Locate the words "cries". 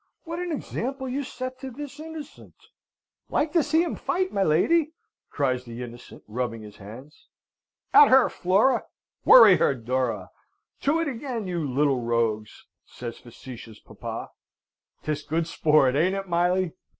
5.29-5.63